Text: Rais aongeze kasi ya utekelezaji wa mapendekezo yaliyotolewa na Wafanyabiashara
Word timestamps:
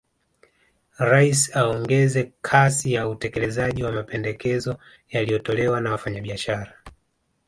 Rais 0.99 1.55
aongeze 1.55 2.31
kasi 2.41 2.93
ya 2.93 3.07
utekelezaji 3.09 3.83
wa 3.83 3.91
mapendekezo 3.91 4.77
yaliyotolewa 5.09 5.81
na 5.81 5.91
Wafanyabiashara 5.91 6.73